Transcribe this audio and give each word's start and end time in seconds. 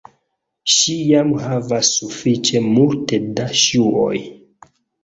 Ŝi 0.75 0.95
jam 1.09 1.29
havas 1.43 1.93
sufiĉe 2.01 2.65
multe 2.71 3.25
da 3.39 3.49
ŝuoj 3.67 4.21